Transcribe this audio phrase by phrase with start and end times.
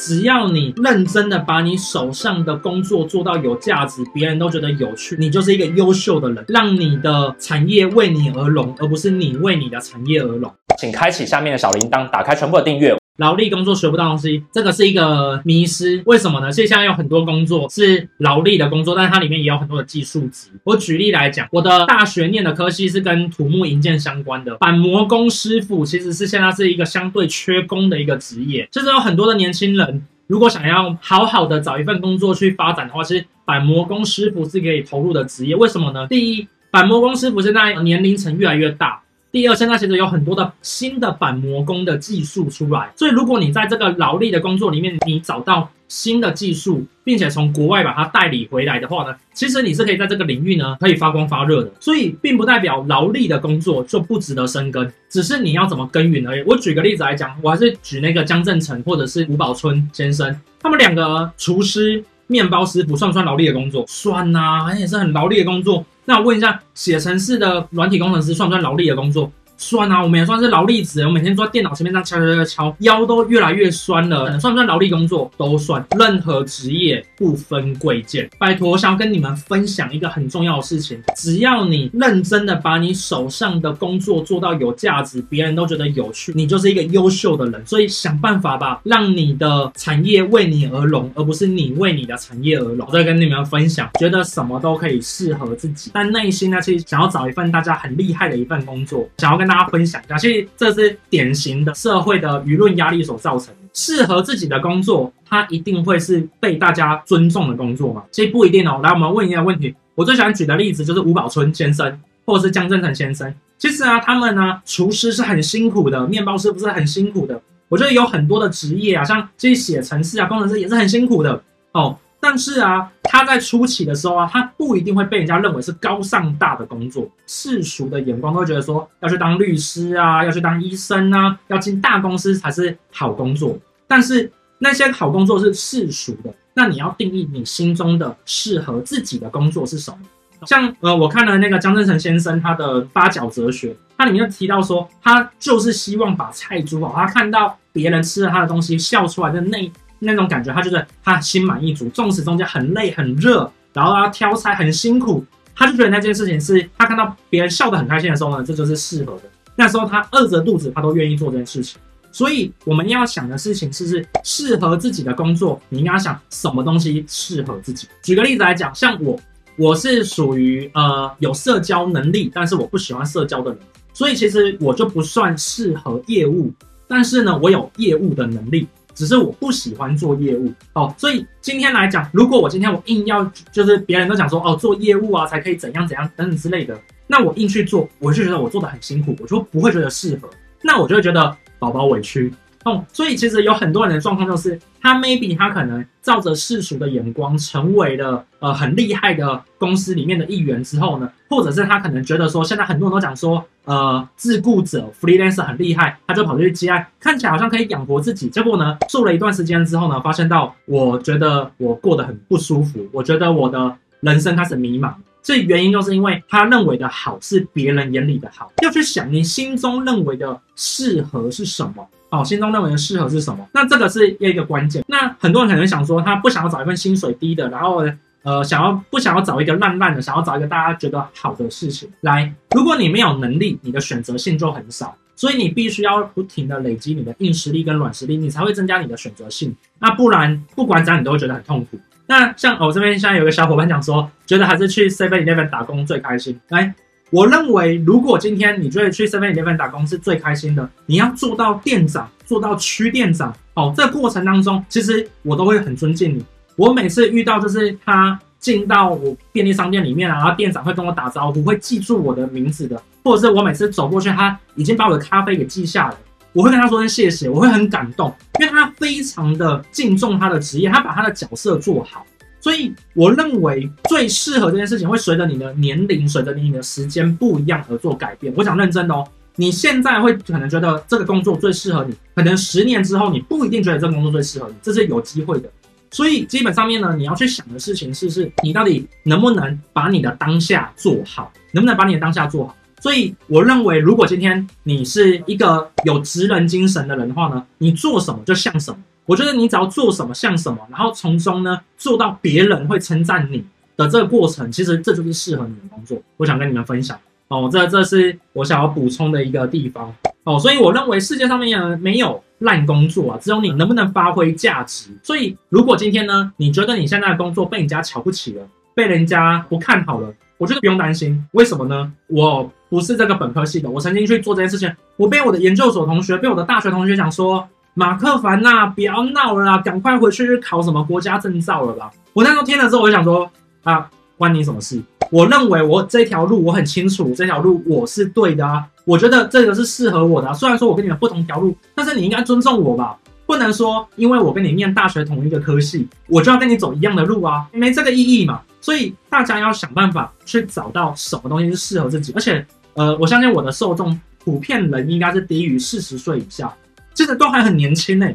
[0.00, 10.50] 只要你认真的把你手上的工作做到有价值，别人都觉得有趣，你就是一个优秀的人，让你的产业为你而荣，而不是你为你的产业而荣。
[10.78, 12.96] 请开启下面的小铃铛，打开全部的订阅。
[13.16, 16.02] 劳力工作学不到东西，这个是一个迷思。
[16.06, 16.50] 为什么呢？
[16.50, 20.48] 其实现在有很多工作是劳力的工作，但是它里面也有很多的技术值。
[20.64, 28.66] 我举例来讲，我的大学念的科系是跟土木营建相关的，板模工师傅其实是现在是一个相对缺工的一个职业。
[28.72, 35.54] 就是有很多的年轻人，如果想要好好的找一份工作去发展的话，其实板模工师傅是可以投入的职业。
[35.54, 36.06] 为什么呢？
[36.06, 39.02] 第一，板模工师傅现在年龄层越来越大。
[39.32, 51.70] 第二，现在其实有很多的新的板模工的技术出来，所以如果你在这个劳力的工作里面，你找到新的技术，并且从国外把它代理回来的话呢，其实你是可以在这个领域呢可以发光发热的。
[51.78, 56.42] 所以并不代表劳力的工作就不值得深耕，只是你要怎么耕耘而已。
[56.42, 63.84] 我举个例子来讲，我还是举那个江振成或者是吴宝春先生，他们两个厨师、面包师不算不算劳力的工作？
[63.86, 65.86] 算呐、啊，也是很劳力的工作。
[66.06, 69.30] 那我问一下，写程序的软体工程师算不算劳力的工作？
[69.60, 71.04] 算啊，我们也算是劳力子。
[71.04, 74.40] 我每天坐在电脑前面这样敲敲敲敲，腰都越来越酸了。
[74.40, 75.30] 算不算劳力工作？
[75.36, 75.84] 都算。
[75.98, 78.28] 任何职业不分贵贱。
[78.38, 87.62] 拜托，我想要跟你们分享一个很重要的事情：只要你认真的把你手上的工作做到有价值，别人都觉得有趣，你就是一个优秀的人。
[87.66, 92.86] 所以想办法吧，让你的产业为你而荣，而不是你为你的产业而荣。
[92.88, 99.49] 我再跟你们分享，觉得什么都可以适合自己，但内心呢，其实想要找一份大家很厉害的一份工作，想要跟。
[99.50, 103.54] 大家分享一下，其实这是典型的社会的舆论压力所造成的。
[103.74, 108.04] 适合自己的工作，它一定会是被大家尊重的工作吗？
[108.12, 108.78] 其实不一定哦。
[108.80, 109.74] 来，我们问一下问题。
[109.96, 113.34] 我最喜欢举的例子就是吴宝春先生，或者是江振成先生。
[113.58, 117.42] 其实啊，他们呢，厨师是很辛苦的，面包师不是很辛苦的。
[117.68, 121.98] 我觉得有很多的职业啊，像这些写程式啊，工程师也是很辛苦的哦。
[122.22, 133.58] 但是啊，他在初期的时候啊，他不一定会被人家认为是高尚大的工作，世俗的眼光都会觉得说要去当律师啊，要去当医生啊，要进大公司才是好工作。
[133.88, 139.98] 但是那些好工作是世俗的，那你要定义你心中的适合自己的工作是什么？
[140.46, 149.72] 像呃，我看了那个江正诚先生他的八角哲学，他里面就提到说，他就是希望把菜煮好，他看到别人吃了他的东西笑出来的那。
[150.00, 155.24] 那种感觉，他觉得他心满意足，纵使中间很累很热，然后他挑菜很辛苦，
[155.54, 159.22] 他就觉得那件事情是他看到别人笑得很开心的时候呢，这就是适合的。
[159.54, 161.78] 那时候他饿着肚子，他都愿意做这件事情。
[162.12, 167.86] 所以我们要想的事情是，是适合自己的工作，你应该想什么东西适合自己。
[168.02, 169.16] 举个例子来讲，像我，
[169.56, 173.60] 我是属于呃有社交能力，但是我不喜欢社交的人，
[173.92, 176.52] 所以其实我就不算适合业务，
[176.88, 178.66] 但是呢，我有业务的能力。
[178.94, 190.28] 只是我不喜欢做业务哦，所以今天来讲，如果我今天我硬要，就是别人都讲说哦，做业务啊才可以怎样怎样等等之类的，那我硬去做，我就觉得我做的很辛苦，我就不会觉得适合，
[190.62, 192.32] 那我就会觉得宝宝委屈。
[192.64, 208.28] 哦，所以其实有很多人的状况就是，他 maybe 他可能照着世俗的眼光成为了呃很厉害的公司里面的一员之后呢，或者是他可能觉得说，现在很多人都讲说，呃，自雇者 freelancer 很厉害，他就跑去接案，看起来好像可以养活自己。
[208.28, 214.92] 结果呢，做了一段时间之后呢，发现到我觉得我过得很不舒服，我觉得我的人生开始迷茫。
[215.22, 221.86] 这原因就是因为他认为的好是别人眼里的好，要去想你心中认为的适合是什么。
[222.08, 223.46] 哦，心中认为的适合是什么？
[223.52, 224.82] 那这个是一个关键。
[224.88, 227.84] 那很多人可能想说，他不想要找一份薪水低的，然后
[228.22, 232.32] 呃，想要不想要找一个烂烂的，想要找一个大家觉得好的事情来。
[232.54, 239.54] 如果你没有能力，你的选择性就很少，所以你必须要不停的累积你的硬实力跟软实力，你才会增加你的选择性。
[239.78, 241.78] 那不然，不管怎样，你都会觉得很痛苦。
[242.06, 246.38] 那像我这边现在有个小伙伴讲说，觉得还是去 Seven Eleven 打工最开心。
[246.48, 246.74] 来。
[247.12, 256.24] 我认为，如果今天你觉得去 Seven Eleven 打工是最开心的，你要做到店长，做到区店长，哦，这过程当中，其实我都会很尊敬你。
[256.56, 265.98] 我每次遇到就是他进到我便利商店里面，然后店长会跟我打招呼，会记住我的名字的，或者是我每次走过去，他已经把我的咖啡给记下了，
[266.32, 272.04] 我会跟他说声谢谢，我会很感动，因为他非常的敬重他的职业，他把他的角色做好。
[272.42, 278.32] 所以我认为最适合这件事情会随着你的年龄，随着你的时间不一样而做改变。
[278.34, 279.06] 我想认真的哦，
[279.36, 285.50] 你现在会可能觉得这个工作最适合你，可能十年之后你不一定觉得这个工作最适合你，这是有机会的。
[285.90, 292.56] 所以基本上面呢，你要去想的事情是：是你到底能不能把你的当下做好，能不能把你的当下做好？
[292.80, 298.78] 所以我认为，如果今天你是一个有职人精神的人的话呢，你做什么就像什么。
[299.06, 303.44] 我觉得你只要做什么像什么，然后从中呢做到别人会称赞你
[303.76, 306.00] 的这个过程，其实这就是适合你的工作。
[306.16, 306.96] 我想跟你们分享
[307.26, 309.92] 哦，这这是我想要补充的一个地方
[310.22, 310.38] 哦。
[310.38, 314.90] 所以我认为世界上面没有烂工作啊，只有你能不能发挥价值。
[315.02, 321.26] 所以如果今天呢，你觉得你现在的工作被人家瞧不起了，被人家不看好了，我觉得不用担心。
[321.32, 321.90] 为什么呢？
[322.08, 327.48] 我不是这个本科系的，我曾经去做这件事情，我被我的研究所同学，被我的大学同学讲说。
[327.72, 331.88] 马克凡呐、啊，不要闹了啦，赶快回去考什么国家证照了吧。
[332.12, 333.30] 我那时候听了之后，我就想说
[333.62, 333.88] 啊，
[334.18, 334.82] 关你什么事？
[335.10, 338.64] 我认为我这条路我很清楚，这条路我是对的啊。
[338.84, 340.32] 我觉得这个是适合我的、啊。
[340.32, 342.96] 虽然说我跟你们不同条路，但是你应该尊重我吧？
[343.26, 348.40] 不能说因为我跟你念大学同一个科系，我就要跟你走一样的路啊，没这个意义嘛。
[348.60, 352.12] 所以大家要想办法去找到什么东西是适合自己。
[352.14, 356.52] 而且，呃，我相信我的受众普遍人应该是低于四十岁以下。
[356.92, 358.06] 其实都还很年轻呢、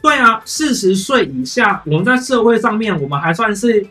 [0.00, 3.84] 对啊，四十岁以下，我们在社会上面，我们还算是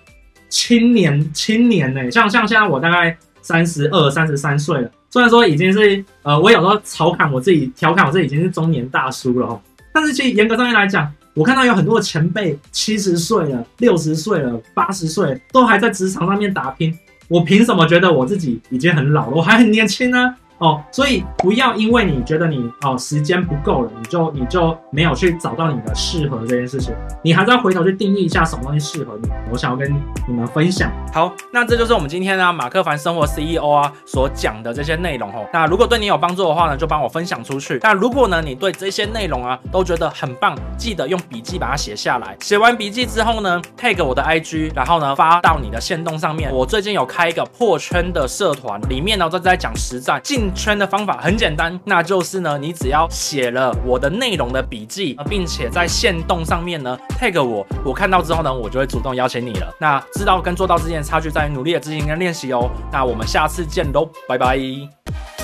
[0.51, 9.59] 青年青年呢、像像现在我大概三十二、三十三岁了，虽然说已经是呃，我有时候调侃我自己，调侃我自己已经是中年大叔了哦。
[9.93, 16.93] 但是其实严格上面来讲，我看到有很多前辈七十岁了、六十岁了、八十岁都还在职场上面打拼，
[17.29, 19.37] 我凭什么觉得我自己已经很老了？
[19.37, 20.35] 我还很年轻呢？
[20.61, 26.93] 哦，所以不要因为你觉得你哦时间不够了，你就你就没有去找到你的适合这件事情，
[27.23, 29.27] 你还是要回头去定义一下什么东西适合你。
[29.51, 29.91] 我想要跟
[30.27, 30.91] 你们分享。
[31.11, 35.43] 好，那这就是我们今天呢马克凡生活 CEO 啊所讲的这些内容哦。
[35.51, 37.79] 那如果对你有帮助的话呢，就帮我分享出去。
[37.81, 42.37] 那如果呢你对这些内容啊都觉得很棒，记得用笔记把它写下来。
[42.39, 46.53] 写完笔记之后呢，tag 我的 IG，然后呢发到你的线动上面。
[46.53, 59.73] 我最近有开一个破圈的社团，里面呢都在讲实战进圈的方法很简单，那就是呢，你只要写了我的内容的笔记，并且在线动上面呢 tag 我，我看到之后呢，我就会主动邀请你了。
[59.79, 62.69] 那知道跟做到之间的差距在于努力的执行跟练习哦。
[62.91, 65.40] 那我们下次见喽，拜拜。